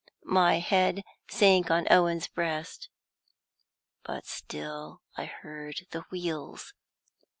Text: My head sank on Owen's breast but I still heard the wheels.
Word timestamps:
My 0.25 0.57
head 0.57 1.03
sank 1.29 1.69
on 1.69 1.85
Owen's 1.91 2.27
breast 2.27 2.89
but 4.03 4.13
I 4.23 4.25
still 4.25 5.01
heard 5.43 5.85
the 5.91 6.05
wheels. 6.09 6.73